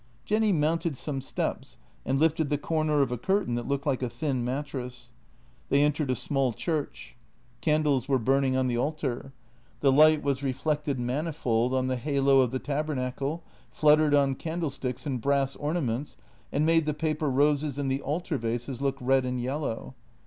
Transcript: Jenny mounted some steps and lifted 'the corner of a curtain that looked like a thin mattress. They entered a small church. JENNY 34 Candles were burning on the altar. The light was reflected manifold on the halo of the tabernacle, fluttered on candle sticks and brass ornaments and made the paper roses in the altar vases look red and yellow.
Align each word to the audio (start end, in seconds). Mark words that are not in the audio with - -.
Jenny 0.25 0.51
mounted 0.51 0.97
some 0.97 1.21
steps 1.21 1.77
and 2.07 2.17
lifted 2.17 2.49
'the 2.49 2.57
corner 2.57 3.03
of 3.03 3.11
a 3.11 3.19
curtain 3.19 3.53
that 3.53 3.67
looked 3.67 3.85
like 3.85 4.01
a 4.01 4.09
thin 4.09 4.43
mattress. 4.43 5.11
They 5.69 5.83
entered 5.83 6.09
a 6.09 6.15
small 6.15 6.53
church. 6.53 7.15
JENNY 7.61 7.61
34 7.61 7.61
Candles 7.61 8.09
were 8.09 8.17
burning 8.17 8.57
on 8.57 8.65
the 8.65 8.79
altar. 8.79 9.31
The 9.81 9.91
light 9.91 10.23
was 10.23 10.41
reflected 10.41 10.99
manifold 10.99 11.71
on 11.75 11.85
the 11.85 11.97
halo 11.97 12.39
of 12.39 12.49
the 12.49 12.57
tabernacle, 12.57 13.43
fluttered 13.69 14.15
on 14.15 14.33
candle 14.33 14.71
sticks 14.71 15.05
and 15.05 15.21
brass 15.21 15.55
ornaments 15.57 16.17
and 16.51 16.65
made 16.65 16.87
the 16.87 16.95
paper 16.95 17.29
roses 17.29 17.77
in 17.77 17.87
the 17.87 18.01
altar 18.01 18.39
vases 18.39 18.81
look 18.81 18.97
red 18.99 19.23
and 19.23 19.39
yellow. 19.39 19.93